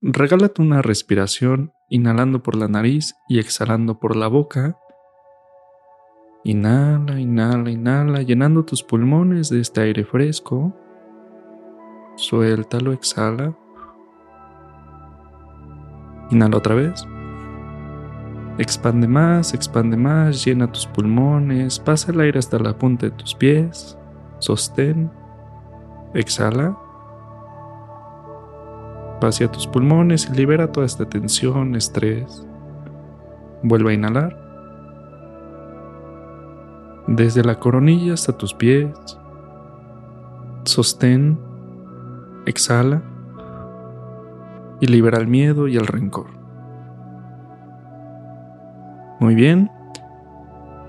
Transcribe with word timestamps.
regálate 0.00 0.62
una 0.62 0.82
respiración 0.82 1.72
inhalando 1.88 2.42
por 2.42 2.56
la 2.56 2.68
nariz 2.68 3.16
y 3.28 3.38
exhalando 3.38 3.98
por 3.98 4.16
la 4.16 4.28
boca. 4.28 4.78
Inhala, 6.44 7.18
inhala, 7.18 7.70
inhala, 7.70 8.22
llenando 8.22 8.64
tus 8.64 8.82
pulmones 8.82 9.48
de 9.50 9.60
este 9.60 9.80
aire 9.80 10.04
fresco. 10.04 10.74
Suéltalo, 12.16 12.92
exhala. 12.92 13.56
Inhala 16.30 16.56
otra 16.58 16.74
vez. 16.74 17.06
Expande 18.58 19.06
más, 19.06 19.54
expande 19.54 19.96
más, 19.96 20.44
llena 20.44 20.70
tus 20.70 20.86
pulmones, 20.86 21.78
pasa 21.78 22.10
el 22.10 22.20
aire 22.20 22.40
hasta 22.40 22.58
la 22.58 22.76
punta 22.76 23.06
de 23.06 23.12
tus 23.12 23.32
pies, 23.36 23.96
sostén, 24.40 25.12
exhala, 26.12 26.76
vacía 29.20 29.50
tus 29.50 29.66
pulmones 29.66 30.28
y 30.30 30.36
libera 30.36 30.72
toda 30.72 30.86
esta 30.86 31.08
tensión, 31.08 31.74
estrés. 31.74 32.46
Vuelve 33.62 33.90
a 33.90 33.94
inhalar. 33.94 34.48
Desde 37.06 37.42
la 37.42 37.58
coronilla 37.58 38.14
hasta 38.14 38.36
tus 38.36 38.52
pies, 38.54 38.90
sostén, 40.64 41.38
exhala 42.46 43.02
y 44.80 44.86
libera 44.86 45.18
el 45.18 45.26
miedo 45.26 45.68
y 45.68 45.76
el 45.76 45.86
rencor. 45.86 46.26
Muy 49.20 49.34
bien. 49.34 49.70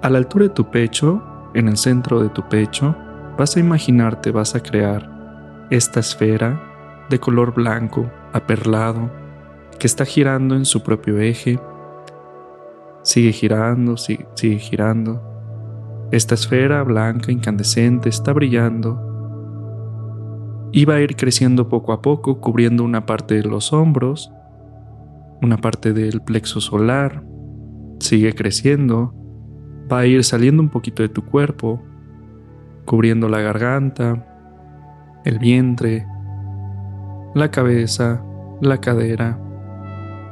A 0.02 0.10
la 0.10 0.20
altura 0.20 0.44
de 0.44 0.54
tu 0.54 0.70
pecho, 0.70 1.22
en 1.54 1.68
el 1.68 1.78
centro 1.78 2.22
de 2.22 2.30
tu 2.30 2.48
pecho, 2.48 2.96
vas 3.38 3.56
a 3.56 3.60
imaginarte, 3.60 4.32
vas 4.32 4.56
a 4.56 4.62
crear 4.62 5.68
esta 5.70 6.00
esfera 6.00 6.62
de 7.10 7.20
color 7.20 7.54
blanco, 7.54 8.10
aperlado, 8.34 9.10
que 9.80 9.88
está 9.88 10.06
girando 10.06 10.56
en 10.56 10.66
su 10.66 10.84
propio 10.84 11.20
eje. 11.20 11.60
Sigue 13.04 13.32
girando, 13.32 13.98
sigue, 13.98 14.58
girando. 14.60 15.22
Esta 16.12 16.36
esfera 16.36 16.84
blanca 16.84 17.32
incandescente 17.32 18.10
está 18.10 18.34
brillando 18.34 19.08
y 20.72 20.86
va 20.86 20.96
a 20.96 21.02
ir 21.02 21.16
creciendo 21.16 21.70
poco 21.70 21.94
a 21.94 22.02
poco, 22.02 22.40
cubriendo 22.42 22.84
una 22.84 23.06
parte 23.06 23.36
de 23.36 23.44
los 23.44 23.74
hombros, 23.74 24.32
una 25.42 25.58
parte 25.58 25.94
del 25.94 26.22
plexo 26.22 26.62
solar, 26.62 27.24
sigue 28.00 28.34
creciendo, 28.34 29.14
va 29.92 30.00
a 30.00 30.06
ir 30.06 30.24
saliendo 30.24 30.62
un 30.62 30.70
poquito 30.70 31.02
de 31.02 31.10
tu 31.10 31.26
cuerpo, 31.26 31.82
cubriendo 32.86 33.30
la 33.30 33.40
garganta, 33.40 34.26
el 35.26 35.40
vientre, 35.40 36.06
la 37.40 37.52
cabeza, 37.52 38.24
la 38.62 38.80
cadera. 38.80 39.40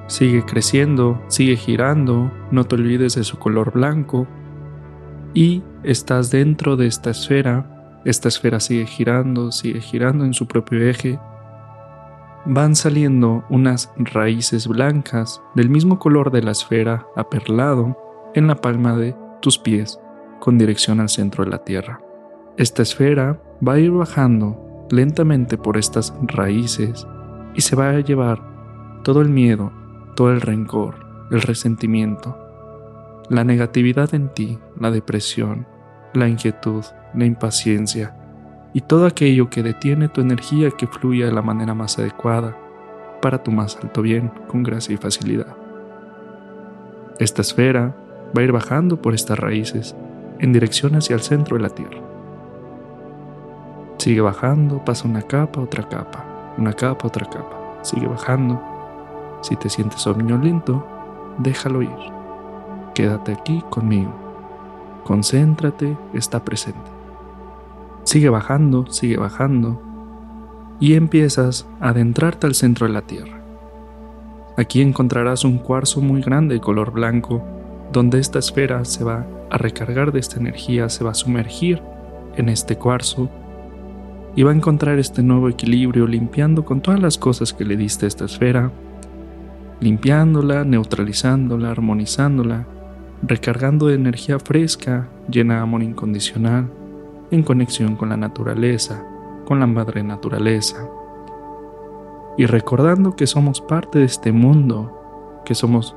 Sigue 0.07 0.45
creciendo, 0.45 1.21
sigue 1.27 1.55
girando, 1.55 2.31
no 2.51 2.63
te 2.65 2.75
olvides 2.75 3.15
de 3.15 3.23
su 3.23 3.39
color 3.39 3.71
blanco. 3.73 4.27
Y 5.33 5.63
estás 5.83 6.31
dentro 6.31 6.77
de 6.77 6.87
esta 6.87 7.09
esfera, 7.09 7.99
esta 8.05 8.27
esfera 8.27 8.59
sigue 8.59 8.85
girando, 8.85 9.51
sigue 9.51 9.81
girando 9.81 10.25
en 10.25 10.33
su 10.33 10.47
propio 10.47 10.87
eje 10.87 11.19
van 12.49 12.77
saliendo 12.77 13.43
unas 13.49 13.91
raíces 13.97 14.67
blancas 14.67 15.41
del 15.53 15.69
mismo 15.69 15.99
color 15.99 16.31
de 16.31 16.41
la 16.41 16.51
esfera 16.51 17.05
aperlado 17.17 17.97
en 18.35 18.47
la 18.47 18.55
palma 18.55 18.95
de 18.95 19.15
tus 19.41 19.57
pies 19.57 19.99
con 20.39 20.57
dirección 20.57 21.01
al 21.01 21.09
centro 21.09 21.43
de 21.43 21.51
la 21.51 21.63
Tierra. 21.65 21.99
Esta 22.55 22.83
esfera 22.83 23.41
va 23.65 23.73
a 23.73 23.79
ir 23.79 23.91
bajando 23.91 24.66
lentamente 24.89 25.57
por 25.57 25.77
estas 25.77 26.13
raíces 26.21 27.07
y 27.55 27.61
se 27.61 27.75
va 27.75 27.89
a 27.89 27.99
llevar 27.99 28.41
todo 29.03 29.21
el 29.21 29.29
miedo, 29.29 29.71
todo 30.15 30.31
el 30.31 30.41
rencor, 30.41 30.95
el 31.31 31.41
resentimiento, 31.41 32.37
la 33.29 33.43
negatividad 33.43 34.13
en 34.13 34.29
ti, 34.29 34.59
la 34.79 34.91
depresión, 34.91 35.67
la 36.13 36.27
inquietud, 36.27 36.83
la 37.13 37.25
impaciencia, 37.25 38.15
y 38.73 38.81
todo 38.81 39.05
aquello 39.05 39.49
que 39.49 39.63
detiene 39.63 40.07
tu 40.07 40.21
energía 40.21 40.71
que 40.71 40.87
fluya 40.87 41.25
de 41.25 41.31
la 41.31 41.41
manera 41.41 41.73
más 41.73 41.97
adecuada 41.99 42.55
para 43.21 43.41
tu 43.41 43.51
más 43.51 43.77
alto 43.81 44.01
bien 44.01 44.31
con 44.47 44.63
gracia 44.63 44.93
y 44.93 44.97
facilidad. 44.97 45.55
Esta 47.19 47.41
esfera 47.41 47.95
va 48.37 48.41
a 48.41 48.43
ir 48.43 48.51
bajando 48.51 49.01
por 49.01 49.15
estas 49.15 49.39
raíces 49.39 49.95
en 50.39 50.53
dirección 50.53 50.95
hacia 50.95 51.15
el 51.15 51.21
centro 51.21 51.57
de 51.57 51.63
la 51.63 51.69
Tierra. 51.69 51.99
Sigue 53.97 54.21
bajando, 54.21 54.83
pasa 54.85 55.07
una 55.07 55.21
capa, 55.21 55.59
otra 55.59 55.87
capa, 55.87 56.23
una 56.57 56.73
capa, 56.73 57.07
otra 57.07 57.25
capa. 57.27 57.79
Sigue 57.81 58.07
bajando. 58.07 58.61
Si 59.41 59.55
te 59.55 59.69
sientes 59.69 60.01
somnoliento, 60.01 60.85
déjalo 61.39 61.81
ir. 61.81 61.89
Quédate 62.93 63.33
aquí 63.33 63.63
conmigo. 63.69 64.13
Concéntrate, 65.03 65.97
está 66.13 66.43
presente. 66.43 66.91
Sigue 68.03 68.29
bajando, 68.29 68.85
sigue 68.87 69.17
bajando, 69.17 69.81
y 70.79 70.93
empiezas 70.93 71.67
a 71.79 71.89
adentrarte 71.89 72.47
al 72.47 72.55
centro 72.55 72.87
de 72.87 72.93
la 72.93 73.01
Tierra. 73.01 73.41
Aquí 74.57 74.81
encontrarás 74.81 75.43
un 75.43 75.57
cuarzo 75.57 76.01
muy 76.01 76.21
grande 76.21 76.55
de 76.55 76.61
color 76.61 76.91
blanco, 76.91 77.43
donde 77.91 78.19
esta 78.19 78.39
esfera 78.39 78.85
se 78.85 79.03
va 79.03 79.25
a 79.49 79.57
recargar 79.57 80.11
de 80.11 80.19
esta 80.19 80.39
energía, 80.39 80.89
se 80.89 81.03
va 81.03 81.11
a 81.11 81.15
sumergir 81.15 81.81
en 82.35 82.49
este 82.49 82.77
cuarzo 82.77 83.29
y 84.37 84.43
va 84.43 84.51
a 84.51 84.55
encontrar 84.55 84.99
este 84.99 85.23
nuevo 85.23 85.49
equilibrio 85.49 86.05
limpiando 86.05 86.63
con 86.63 86.79
todas 86.79 86.99
las 86.99 87.17
cosas 87.17 87.53
que 87.53 87.65
le 87.65 87.75
diste 87.75 88.05
a 88.05 88.07
esta 88.07 88.25
esfera, 88.25 88.71
limpiándola, 89.79 90.63
neutralizándola, 90.63 91.71
armonizándola, 91.71 92.67
recargando 93.23 93.87
de 93.87 93.95
energía 93.95 94.37
fresca, 94.37 95.09
llena 95.27 95.55
de 95.55 95.61
amor 95.61 95.81
incondicional, 95.81 96.69
en 97.31 97.41
conexión 97.41 97.95
con 97.95 98.09
la 98.09 98.17
naturaleza, 98.17 99.03
con 99.43 99.59
la 99.59 99.65
madre 99.65 100.03
naturaleza. 100.03 100.87
Y 102.37 102.45
recordando 102.45 103.15
que 103.15 103.25
somos 103.25 103.59
parte 103.59 103.97
de 103.97 104.05
este 104.05 104.31
mundo, 104.31 105.41
que 105.45 105.55
somos 105.55 105.95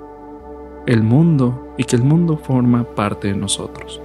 el 0.86 1.02
mundo 1.02 1.74
y 1.76 1.84
que 1.84 1.96
el 1.96 2.04
mundo 2.04 2.38
forma 2.38 2.84
parte 2.84 3.28
de 3.28 3.36
nosotros. 3.36 4.00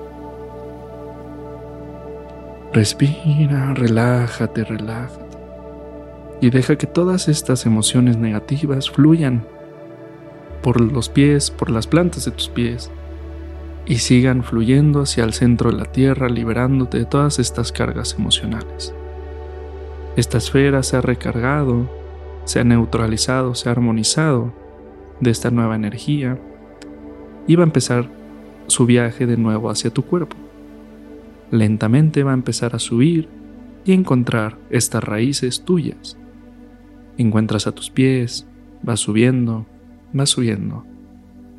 Respira, 2.75 3.73
relájate, 3.73 4.65
relájate. 4.65 5.37
Y 6.41 6.49
deja 6.49 6.77
que 6.77 6.87
todas 6.87 7.29
estas 7.29 7.65
emociones 7.65 8.17
negativas 8.17 8.89
fluyan 8.89 9.47
por 10.61 10.81
los 10.81 11.07
pies, 11.07 11.51
por 11.51 11.69
las 11.71 11.87
plantas 11.87 12.25
de 12.25 12.31
tus 12.31 12.49
pies, 12.49 12.91
y 13.85 13.99
sigan 13.99 14.43
fluyendo 14.43 14.99
hacia 14.99 15.23
el 15.23 15.31
centro 15.31 15.71
de 15.71 15.77
la 15.77 15.85
Tierra 15.85 16.27
liberándote 16.27 16.97
de 16.97 17.05
todas 17.05 17.39
estas 17.39 17.71
cargas 17.71 18.17
emocionales. 18.19 18.93
Esta 20.17 20.37
esfera 20.37 20.83
se 20.83 20.97
ha 20.97 21.01
recargado, 21.01 21.89
se 22.43 22.59
ha 22.59 22.65
neutralizado, 22.65 23.55
se 23.55 23.69
ha 23.69 23.71
armonizado 23.71 24.51
de 25.21 25.31
esta 25.31 25.49
nueva 25.49 25.77
energía 25.77 26.37
y 27.47 27.55
va 27.55 27.63
a 27.63 27.67
empezar 27.67 28.09
su 28.67 28.85
viaje 28.85 29.25
de 29.25 29.37
nuevo 29.37 29.69
hacia 29.69 29.91
tu 29.91 30.03
cuerpo. 30.03 30.35
Lentamente 31.51 32.23
va 32.23 32.31
a 32.31 32.35
empezar 32.35 32.75
a 32.75 32.79
subir 32.79 33.29
y 33.85 33.94
encontrar 33.94 34.57
estas 34.69 35.03
raíces 35.03 35.63
tuyas. 35.63 36.17
Encuentras 37.17 37.67
a 37.67 37.72
tus 37.72 37.89
pies, 37.89 38.47
va 38.88 38.97
subiendo, 38.97 39.66
va 40.17 40.25
subiendo 40.25 40.85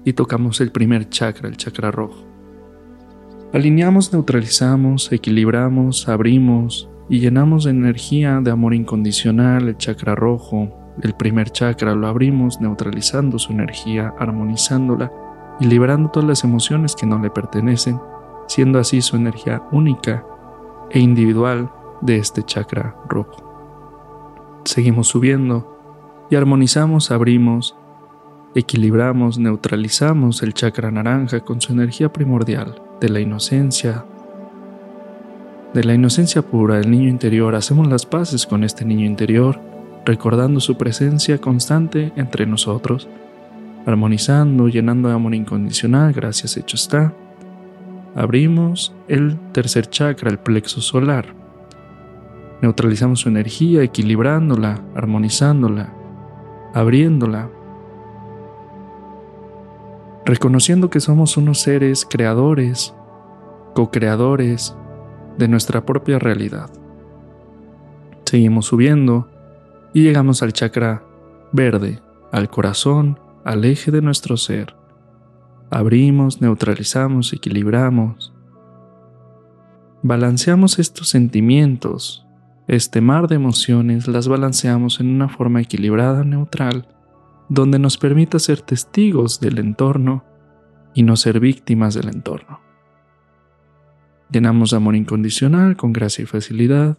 y 0.07 0.13
tocamos 0.13 0.61
el 0.61 0.71
primer 0.71 1.09
chakra, 1.09 1.49
el 1.49 1.57
chakra 1.57 1.91
rojo. 1.91 2.25
Alineamos, 3.53 4.13
neutralizamos, 4.13 5.11
equilibramos, 5.13 6.09
abrimos 6.09 6.89
y 7.09 7.19
llenamos 7.19 7.65
de 7.65 7.71
energía 7.71 8.41
de 8.41 8.53
amor 8.53 8.75
incondicional 8.75 9.69
el 9.69 9.77
chakra 9.77 10.15
rojo. 10.15 10.95
El 11.03 11.15
primer 11.15 11.51
chakra 11.51 11.95
lo 11.95 12.07
abrimos 12.07 12.61
neutralizando 12.61 13.39
su 13.39 13.53
energía, 13.53 14.15
armonizándola 14.19 15.10
y 15.59 15.66
liberando 15.66 16.10
todas 16.10 16.28
las 16.28 16.45
emociones 16.45 16.95
que 16.95 17.07
no 17.07 17.19
le 17.19 17.31
pertenecen, 17.31 17.99
siendo 18.47 18.78
así 18.78 19.03
su 19.03 19.16
energía 19.16 19.63
única 19.72 20.25
e 20.91 21.01
individual 21.01 21.71
de 22.01 22.16
este 22.16 22.43
chakra 22.43 22.97
rojo. 23.09 24.63
Seguimos 24.65 25.09
subiendo 25.09 26.27
y 26.31 26.37
armonizamos, 26.37 27.10
abrimos 27.10 27.77
equilibramos, 28.59 29.39
neutralizamos 29.39 30.43
el 30.43 30.54
chakra 30.54 30.91
naranja 30.91 31.41
con 31.41 31.60
su 31.60 31.72
energía 31.72 32.10
primordial 32.13 32.81
de 33.01 33.10
la 33.10 33.21
inocencia, 33.21 34.04
de 35.75 35.84
la 35.84 35.93
inocencia 35.93 36.41
pura 36.41 36.77
del 36.77 36.91
niño 36.91 37.10
interior, 37.10 37.54
hacemos 37.54 37.87
las 37.87 38.07
paces 38.07 38.47
con 38.47 38.65
este 38.65 38.87
niño 38.87 39.04
interior, 39.04 39.60
recordando 40.07 40.60
su 40.60 40.78
presencia 40.78 41.39
constante 41.39 42.13
entre 42.16 42.47
nosotros, 42.47 43.09
armonizando, 43.84 44.69
llenando 44.69 45.09
de 45.10 45.15
amor 45.15 45.34
incondicional, 45.34 46.15
gracias 46.15 46.57
hecho 46.57 46.77
está. 46.77 47.13
Abrimos 48.16 48.95
el 49.09 49.39
tercer 49.53 49.91
chakra, 49.91 50.30
el 50.30 50.39
plexo 50.39 50.80
solar. 50.80 51.34
Neutralizamos 52.63 53.21
su 53.21 53.28
energía, 53.28 53.83
equilibrándola, 53.83 54.80
armonizándola, 54.95 55.92
abriéndola, 56.72 57.51
reconociendo 60.24 60.89
que 60.89 61.01
somos 61.01 61.36
unos 61.36 61.60
seres 61.60 62.07
creadores, 62.09 62.95
co-creadores 63.74 64.74
de 65.36 65.48
nuestra 65.48 65.84
propia 65.84 66.19
realidad. 66.19 66.71
Seguimos 68.24 68.65
subiendo 68.65 69.28
y 69.92 70.03
llegamos 70.03 70.42
al 70.42 70.54
chakra 70.54 71.03
verde, 71.53 72.01
al 72.33 72.48
corazón, 72.48 73.21
al 73.45 73.66
eje 73.66 73.91
de 73.91 74.01
nuestro 74.01 74.39
ser. 74.39 74.74
Abrimos, 75.71 76.41
neutralizamos, 76.41 77.33
equilibramos. 77.33 78.33
Balanceamos 80.03 80.78
estos 80.78 81.09
sentimientos, 81.09 82.24
este 82.68 83.01
mar 83.01 83.27
de 83.27 83.34
emociones, 83.34 84.07
las 84.07 84.28
balanceamos 84.28 85.01
en 85.01 85.09
una 85.09 85.28
forma 85.28 85.60
equilibrada, 85.60 86.22
neutral, 86.24 86.86
donde 87.48 87.78
nos 87.78 87.98
permita 87.98 88.39
ser 88.39 88.60
testigos 88.60 89.41
del 89.41 89.59
entorno 89.59 90.24
y 90.95 91.03
no 91.03 91.16
ser 91.16 91.41
víctimas 91.41 91.95
del 91.95 92.09
entorno. 92.09 92.60
Llenamos 94.30 94.71
de 94.71 94.77
amor 94.77 94.95
incondicional 94.95 95.77
con 95.77 95.92
gracia 95.92 96.22
y 96.22 96.27
facilidad, 96.27 96.97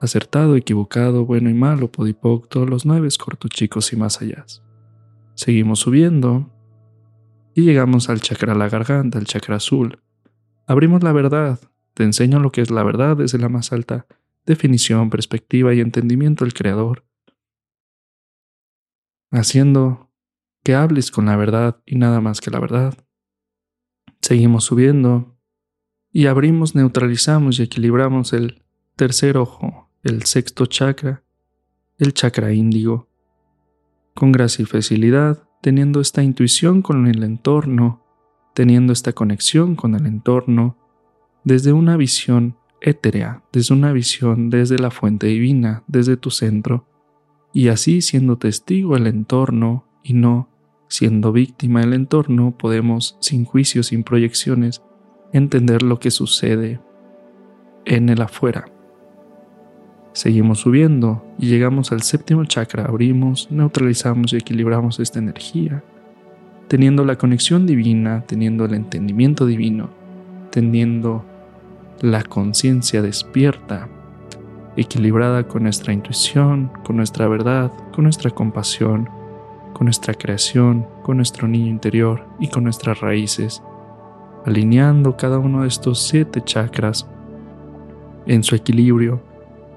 acertado, 0.00 0.56
equivocado, 0.56 1.24
bueno 1.24 1.50
y 1.50 1.54
malo, 1.54 1.90
podipoc, 1.90 2.48
todos 2.48 2.68
los 2.68 2.86
nueve, 2.86 3.08
cortos 3.18 3.50
chicos 3.50 3.92
y 3.92 3.96
más 3.96 4.22
allá. 4.22 4.44
Seguimos 5.34 5.80
subiendo 5.80 6.53
y 7.54 7.62
llegamos 7.62 8.08
al 8.08 8.20
chakra 8.20 8.54
la 8.54 8.68
garganta, 8.68 9.18
al 9.18 9.26
chakra 9.26 9.56
azul. 9.56 10.00
Abrimos 10.66 11.02
la 11.02 11.12
verdad, 11.12 11.60
te 11.94 12.02
enseño 12.02 12.40
lo 12.40 12.50
que 12.50 12.60
es 12.60 12.70
la 12.70 12.82
verdad 12.82 13.16
desde 13.16 13.38
la 13.38 13.48
más 13.48 13.72
alta 13.72 14.06
definición, 14.46 15.10
perspectiva 15.10 15.72
y 15.72 15.80
entendimiento 15.80 16.44
del 16.44 16.52
Creador, 16.52 17.06
haciendo 19.30 20.10
que 20.62 20.74
hables 20.74 21.10
con 21.10 21.26
la 21.26 21.36
verdad 21.36 21.80
y 21.86 21.96
nada 21.96 22.20
más 22.20 22.40
que 22.40 22.50
la 22.50 22.60
verdad. 22.60 22.94
Seguimos 24.20 24.64
subiendo 24.64 25.38
y 26.10 26.26
abrimos, 26.26 26.74
neutralizamos 26.74 27.58
y 27.58 27.62
equilibramos 27.62 28.32
el 28.32 28.62
tercer 28.96 29.36
ojo, 29.36 29.90
el 30.02 30.24
sexto 30.24 30.66
chakra, 30.66 31.24
el 31.98 32.14
chakra 32.14 32.52
índigo, 32.52 33.08
con 34.14 34.32
gracia 34.32 34.62
y 34.62 34.66
facilidad, 34.66 35.43
teniendo 35.64 36.02
esta 36.02 36.22
intuición 36.22 36.82
con 36.82 37.06
el 37.06 37.22
entorno, 37.22 38.02
teniendo 38.52 38.92
esta 38.92 39.14
conexión 39.14 39.76
con 39.76 39.94
el 39.94 40.04
entorno, 40.04 40.76
desde 41.42 41.72
una 41.72 41.96
visión 41.96 42.58
éterea, 42.82 43.42
desde 43.50 43.72
una 43.72 43.90
visión 43.90 44.50
desde 44.50 44.78
la 44.78 44.90
fuente 44.90 45.28
divina, 45.28 45.82
desde 45.86 46.18
tu 46.18 46.30
centro, 46.30 46.86
y 47.54 47.68
así 47.68 48.02
siendo 48.02 48.36
testigo 48.36 48.92
del 48.92 49.06
entorno 49.06 49.86
y 50.02 50.12
no 50.12 50.50
siendo 50.88 51.32
víctima 51.32 51.80
del 51.80 51.94
entorno, 51.94 52.54
podemos, 52.58 53.16
sin 53.22 53.46
juicios, 53.46 53.86
sin 53.86 54.04
proyecciones, 54.04 54.82
entender 55.32 55.82
lo 55.82 55.98
que 55.98 56.10
sucede 56.10 56.78
en 57.86 58.10
el 58.10 58.20
afuera. 58.20 58.66
Seguimos 60.14 60.60
subiendo 60.60 61.24
y 61.40 61.46
llegamos 61.48 61.90
al 61.90 62.02
séptimo 62.02 62.44
chakra, 62.44 62.84
abrimos, 62.84 63.48
neutralizamos 63.50 64.32
y 64.32 64.36
equilibramos 64.36 65.00
esta 65.00 65.18
energía, 65.18 65.82
teniendo 66.68 67.04
la 67.04 67.18
conexión 67.18 67.66
divina, 67.66 68.22
teniendo 68.24 68.64
el 68.64 68.74
entendimiento 68.74 69.44
divino, 69.44 69.90
teniendo 70.52 71.24
la 72.00 72.22
conciencia 72.22 73.02
despierta, 73.02 73.88
equilibrada 74.76 75.48
con 75.48 75.64
nuestra 75.64 75.92
intuición, 75.92 76.70
con 76.84 76.94
nuestra 76.94 77.26
verdad, 77.26 77.72
con 77.92 78.04
nuestra 78.04 78.30
compasión, 78.30 79.08
con 79.72 79.86
nuestra 79.86 80.14
creación, 80.14 80.86
con 81.02 81.16
nuestro 81.16 81.48
niño 81.48 81.66
interior 81.66 82.24
y 82.38 82.46
con 82.46 82.62
nuestras 82.62 83.00
raíces, 83.00 83.64
alineando 84.46 85.16
cada 85.16 85.40
uno 85.40 85.62
de 85.62 85.68
estos 85.68 86.06
siete 86.06 86.40
chakras 86.40 87.04
en 88.26 88.44
su 88.44 88.54
equilibrio 88.54 89.33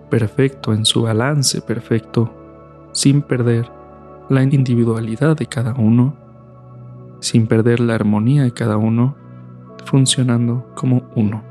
perfecto, 0.10 0.74
en 0.74 0.86
su 0.86 1.04
balance 1.04 1.62
perfecto, 1.62 2.34
sin 2.92 3.22
perder 3.22 3.70
la 4.30 4.44
individualidad 4.44 5.38
de 5.38 5.46
cada 5.46 5.74
uno, 5.74 6.16
sin 7.20 7.48
perder 7.48 7.80
la 7.80 7.96
armonía 7.96 8.44
de 8.44 8.52
cada 8.52 8.78
uno, 8.78 9.16
funcionando 9.86 10.72
como 10.76 11.04
uno. 11.16 11.44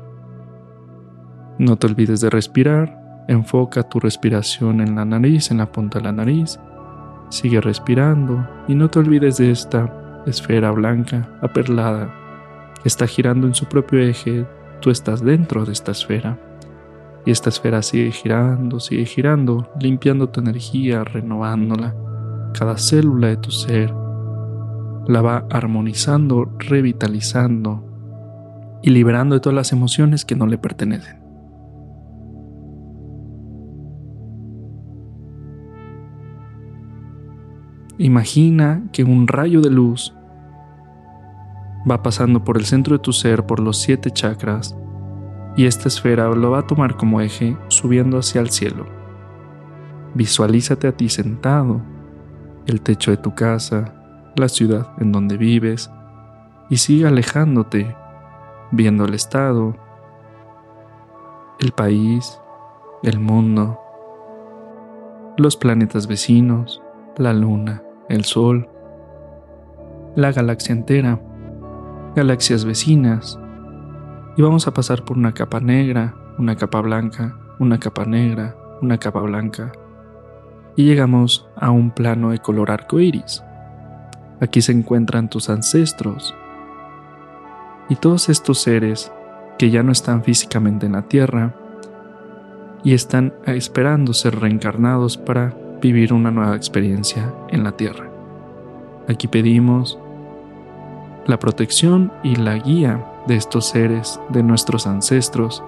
No 1.57 1.75
te 1.77 1.87
olvides 1.87 2.21
de 2.21 2.29
respirar, 2.29 3.25
enfoca 3.27 3.83
tu 3.83 3.99
respiración 3.99 4.81
en 4.81 4.95
la 4.95 5.05
nariz, 5.05 5.51
en 5.51 5.57
la 5.57 5.71
punta 5.71 5.99
de 5.99 6.05
la 6.05 6.11
nariz, 6.11 6.59
sigue 7.29 7.59
respirando 7.61 8.47
y 8.67 8.75
no 8.75 8.89
te 8.89 8.99
olvides 8.99 9.37
de 9.37 9.51
esta 9.51 10.23
esfera 10.25 10.71
blanca, 10.71 11.29
aperlada, 11.41 12.13
que 12.81 12.87
está 12.87 13.07
girando 13.07 13.47
en 13.47 13.55
su 13.55 13.65
propio 13.65 13.99
eje, 13.99 14.45
tú 14.81 14.91
estás 14.91 15.23
dentro 15.23 15.65
de 15.65 15.73
esta 15.73 15.91
esfera 15.91 16.37
y 17.27 17.31
esta 17.31 17.49
esfera 17.49 17.81
sigue 17.81 18.09
girando, 18.11 18.79
sigue 18.79 19.03
girando, 19.03 19.69
limpiando 19.81 20.29
tu 20.29 20.39
energía, 20.39 21.03
renovándola. 21.03 21.93
Cada 22.53 22.77
célula 22.77 23.27
de 23.27 23.35
tu 23.35 23.51
ser 23.51 23.93
la 25.07 25.21
va 25.21 25.45
armonizando, 25.49 26.49
revitalizando 26.57 27.83
y 28.81 28.91
liberando 28.91 29.35
de 29.35 29.41
todas 29.41 29.57
las 29.57 29.73
emociones 29.73 30.23
que 30.23 30.37
no 30.37 30.47
le 30.47 30.57
pertenecen. 30.57 31.19
Imagina 37.97 38.83
que 38.93 39.03
un 39.03 39.27
rayo 39.27 39.59
de 39.59 39.69
luz 39.69 40.15
va 41.91 42.01
pasando 42.01 42.45
por 42.45 42.57
el 42.57 42.63
centro 42.63 42.95
de 42.95 43.03
tu 43.03 43.11
ser, 43.11 43.45
por 43.45 43.59
los 43.59 43.81
siete 43.81 44.11
chakras, 44.11 44.77
y 45.57 45.65
esta 45.65 45.87
esfera 45.87 46.29
lo 46.29 46.51
va 46.51 46.59
a 46.59 46.67
tomar 46.67 46.95
como 46.95 47.19
eje 47.19 47.57
subiendo 47.67 48.19
hacia 48.19 48.39
el 48.39 48.51
cielo. 48.51 48.85
Visualízate 50.13 50.87
a 50.87 50.91
ti 50.91 51.09
sentado, 51.09 51.81
el 52.67 52.79
techo 52.81 53.09
de 53.09 53.17
tu 53.17 53.33
casa, 53.33 53.95
la 54.35 54.47
ciudad 54.49 54.87
en 54.99 55.11
donde 55.11 55.35
vives, 55.35 55.89
y 56.69 56.77
sigue 56.77 57.07
alejándote, 57.07 57.95
viendo 58.71 59.05
el 59.05 59.15
estado, 59.15 59.75
el 61.59 61.71
país, 61.71 62.39
el 63.01 63.19
mundo, 63.19 63.79
los 65.37 65.57
planetas 65.57 66.05
vecinos, 66.05 66.83
la 67.17 67.33
luna, 67.33 67.81
el 68.09 68.25
sol, 68.25 68.69
la 70.15 70.31
galaxia 70.31 70.73
entera, 70.73 71.19
galaxias 72.15 72.63
vecinas, 72.63 73.39
y 74.37 74.41
vamos 74.43 74.67
a 74.67 74.73
pasar 74.73 75.03
por 75.03 75.17
una 75.17 75.33
capa 75.33 75.59
negra, 75.59 76.13
una 76.37 76.55
capa 76.55 76.79
blanca, 76.81 77.35
una 77.57 77.79
capa 77.79 78.05
negra, 78.05 78.55
una 78.81 78.99
capa 78.99 79.19
blanca 79.21 79.71
y 80.75 80.85
llegamos 80.85 81.49
a 81.55 81.71
un 81.71 81.89
plano 81.89 82.29
de 82.29 82.37
color 82.37 82.69
arco 82.69 82.99
iris. 82.99 83.43
Aquí 84.39 84.61
se 84.61 84.71
encuentran 84.71 85.27
tus 85.27 85.49
ancestros 85.49 86.35
y 87.89 87.95
todos 87.95 88.29
estos 88.29 88.59
seres 88.59 89.11
que 89.57 89.71
ya 89.71 89.81
no 89.81 89.91
están 89.91 90.23
físicamente 90.23 90.85
en 90.85 90.91
la 90.91 91.01
tierra 91.01 91.55
y 92.83 92.93
están 92.93 93.33
esperando 93.47 94.13
ser 94.13 94.39
reencarnados 94.39 95.17
para 95.17 95.57
vivir 95.81 96.13
una 96.13 96.29
nueva 96.29 96.55
experiencia 96.55 97.33
en 97.49 97.63
la 97.63 97.71
tierra. 97.71 98.07
Aquí 99.09 99.27
pedimos 99.27 99.97
la 101.25 101.39
protección 101.39 102.11
y 102.21 102.35
la 102.35 102.55
guía 102.59 103.03
de 103.27 103.35
estos 103.35 103.65
seres, 103.67 104.19
de 104.29 104.43
nuestros 104.43 104.87
ancestros, 104.87 105.63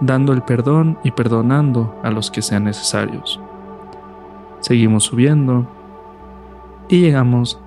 dando 0.00 0.32
el 0.32 0.42
perdón 0.42 0.98
y 1.02 1.10
perdonando 1.10 1.94
a 2.02 2.10
los 2.10 2.30
que 2.30 2.42
sean 2.42 2.64
necesarios. 2.64 3.40
Seguimos 4.60 5.04
subiendo 5.04 5.66
y 6.88 7.00
llegamos 7.00 7.58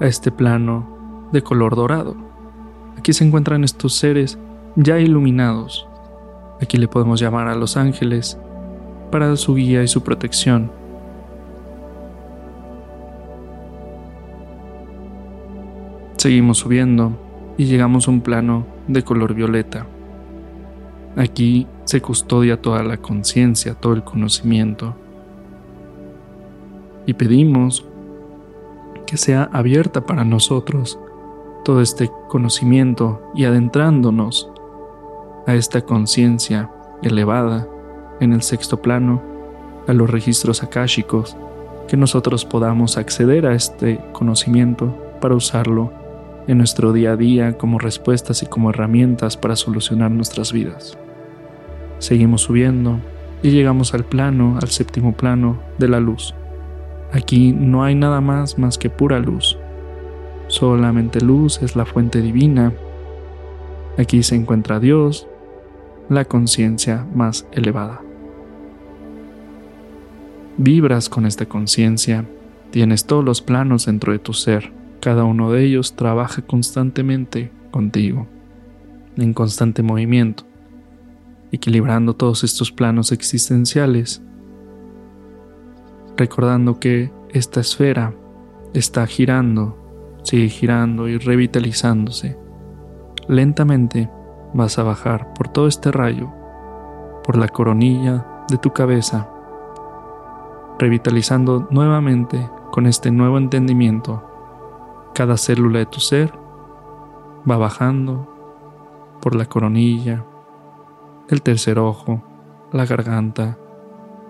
a 0.00 0.06
este 0.06 0.32
plano 0.32 1.28
de 1.32 1.42
color 1.42 1.76
dorado. 1.76 2.16
Aquí 2.98 3.12
se 3.12 3.24
encuentran 3.24 3.64
estos 3.64 3.94
seres 3.94 4.38
ya 4.76 4.98
iluminados. 4.98 5.86
Aquí 6.60 6.76
le 6.76 6.88
podemos 6.88 7.20
llamar 7.20 7.48
a 7.48 7.54
los 7.54 7.76
ángeles 7.76 8.38
para 9.10 9.34
su 9.36 9.54
guía 9.54 9.82
y 9.82 9.88
su 9.88 10.02
protección. 10.02 10.70
Seguimos 16.16 16.58
subiendo 16.58 17.12
y 17.60 17.66
llegamos 17.66 18.08
a 18.08 18.10
un 18.10 18.22
plano 18.22 18.64
de 18.88 19.02
color 19.02 19.34
violeta. 19.34 19.86
Aquí 21.14 21.66
se 21.84 22.00
custodia 22.00 22.62
toda 22.62 22.82
la 22.82 22.96
conciencia, 22.96 23.74
todo 23.74 23.92
el 23.92 24.02
conocimiento. 24.02 24.94
Y 27.04 27.12
pedimos 27.12 27.84
que 29.06 29.18
sea 29.18 29.50
abierta 29.52 30.06
para 30.06 30.24
nosotros 30.24 30.98
todo 31.62 31.82
este 31.82 32.10
conocimiento 32.28 33.20
y 33.34 33.44
adentrándonos 33.44 34.50
a 35.46 35.54
esta 35.54 35.82
conciencia 35.82 36.70
elevada 37.02 37.68
en 38.20 38.32
el 38.32 38.40
sexto 38.40 38.80
plano, 38.80 39.20
a 39.86 39.92
los 39.92 40.08
registros 40.08 40.62
akáshicos 40.62 41.36
que 41.88 41.98
nosotros 41.98 42.46
podamos 42.46 42.96
acceder 42.96 43.44
a 43.44 43.52
este 43.52 44.00
conocimiento 44.14 44.96
para 45.20 45.34
usarlo 45.34 45.99
en 46.50 46.58
nuestro 46.58 46.92
día 46.92 47.12
a 47.12 47.16
día 47.16 47.56
como 47.56 47.78
respuestas 47.78 48.42
y 48.42 48.46
como 48.46 48.70
herramientas 48.70 49.36
para 49.36 49.54
solucionar 49.54 50.10
nuestras 50.10 50.52
vidas. 50.52 50.98
Seguimos 52.00 52.42
subiendo 52.42 52.98
y 53.40 53.50
llegamos 53.50 53.94
al 53.94 54.04
plano, 54.04 54.58
al 54.60 54.68
séptimo 54.68 55.14
plano 55.14 55.60
de 55.78 55.86
la 55.86 56.00
luz. 56.00 56.34
Aquí 57.12 57.52
no 57.52 57.84
hay 57.84 57.94
nada 57.94 58.20
más 58.20 58.58
más 58.58 58.78
que 58.78 58.90
pura 58.90 59.20
luz. 59.20 59.58
Solamente 60.48 61.20
luz 61.20 61.62
es 61.62 61.76
la 61.76 61.86
fuente 61.86 62.20
divina. 62.20 62.72
Aquí 63.96 64.24
se 64.24 64.34
encuentra 64.34 64.80
Dios, 64.80 65.28
la 66.08 66.24
conciencia 66.24 67.06
más 67.14 67.46
elevada. 67.52 68.00
Vibras 70.56 71.08
con 71.08 71.26
esta 71.26 71.46
conciencia, 71.46 72.24
tienes 72.72 73.04
todos 73.04 73.24
los 73.24 73.40
planos 73.40 73.86
dentro 73.86 74.12
de 74.12 74.18
tu 74.18 74.32
ser, 74.32 74.79
cada 75.00 75.24
uno 75.24 75.50
de 75.50 75.64
ellos 75.64 75.96
trabaja 75.96 76.42
constantemente 76.42 77.50
contigo, 77.70 78.26
en 79.16 79.32
constante 79.32 79.82
movimiento, 79.82 80.44
equilibrando 81.52 82.14
todos 82.14 82.44
estos 82.44 82.70
planos 82.70 83.12
existenciales, 83.12 84.22
recordando 86.16 86.78
que 86.78 87.10
esta 87.30 87.60
esfera 87.60 88.14
está 88.74 89.06
girando, 89.06 89.76
sigue 90.22 90.48
girando 90.48 91.08
y 91.08 91.18
revitalizándose. 91.18 92.36
Lentamente 93.26 94.10
vas 94.52 94.78
a 94.78 94.82
bajar 94.82 95.32
por 95.34 95.48
todo 95.48 95.66
este 95.66 95.90
rayo, 95.92 96.30
por 97.24 97.36
la 97.36 97.48
coronilla 97.48 98.26
de 98.48 98.58
tu 98.58 98.72
cabeza, 98.72 99.28
revitalizando 100.78 101.68
nuevamente 101.70 102.48
con 102.70 102.86
este 102.86 103.10
nuevo 103.10 103.38
entendimiento. 103.38 104.29
Cada 105.14 105.36
célula 105.36 105.80
de 105.80 105.86
tu 105.86 106.00
ser 106.00 106.32
va 107.48 107.56
bajando 107.56 108.28
por 109.20 109.34
la 109.34 109.46
coronilla, 109.46 110.24
el 111.28 111.42
tercer 111.42 111.78
ojo, 111.78 112.22
la 112.72 112.86
garganta, 112.86 113.58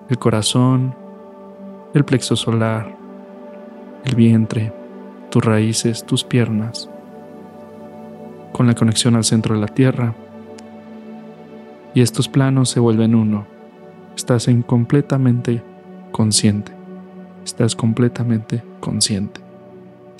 el 0.09 0.19
corazón, 0.19 0.95
el 1.95 2.05
plexo 2.05 2.37
solar, 2.37 2.97
el 4.05 4.15
vientre, 4.15 4.73
tus 5.31 5.45
raíces, 5.45 6.05
tus 6.05 6.25
piernas, 6.25 6.91
con 8.53 8.67
la 8.67 8.75
conexión 8.75 9.17
al 9.17 9.25
centro 9.25 9.55
de 9.55 9.61
la 9.61 9.69
Tierra. 9.69 10.15
Y 11.95 12.03
estos 12.03 12.29
planos 12.29 12.71
se 12.71 12.81
vuelven 12.81 13.15
uno. 13.15 13.47
Estás 14.17 14.49
en 14.49 14.63
completamente 14.63 15.63
consciente. 16.13 16.73
Estás 17.45 17.75
completamente 17.75 18.63
consciente. 18.81 19.40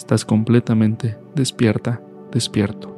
Estás 0.01 0.25
completamente 0.25 1.19
despierta, 1.35 2.01
despierto. 2.33 2.97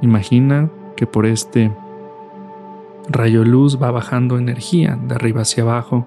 Imagina 0.00 0.70
que 0.96 1.08
por 1.08 1.26
este 1.26 1.76
rayo 3.08 3.44
luz 3.44 3.82
va 3.82 3.90
bajando 3.90 4.38
energía 4.38 4.96
de 5.08 5.16
arriba 5.16 5.40
hacia 5.40 5.64
abajo, 5.64 6.06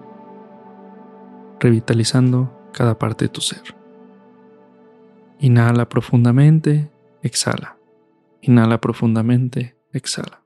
revitalizando 1.60 2.58
cada 2.72 2.98
parte 2.98 3.26
de 3.26 3.30
tu 3.30 3.42
ser. 3.42 3.76
Inhala 5.40 5.90
profundamente, 5.90 6.90
exhala. 7.22 7.76
Inhala 8.42 8.80
profundamente, 8.80 9.76
exhala. 9.92 10.42